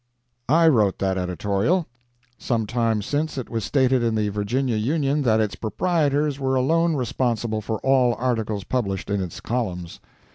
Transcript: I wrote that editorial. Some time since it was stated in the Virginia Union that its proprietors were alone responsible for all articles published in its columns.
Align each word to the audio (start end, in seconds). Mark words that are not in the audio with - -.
I 0.49 0.67
wrote 0.67 0.97
that 0.97 1.19
editorial. 1.19 1.85
Some 2.39 2.65
time 2.65 3.03
since 3.03 3.37
it 3.37 3.51
was 3.51 3.63
stated 3.63 4.01
in 4.01 4.15
the 4.15 4.29
Virginia 4.29 4.75
Union 4.75 5.21
that 5.21 5.39
its 5.39 5.53
proprietors 5.53 6.39
were 6.39 6.55
alone 6.55 6.95
responsible 6.95 7.61
for 7.61 7.77
all 7.81 8.15
articles 8.15 8.63
published 8.63 9.11
in 9.11 9.21
its 9.21 9.39
columns. 9.39 9.99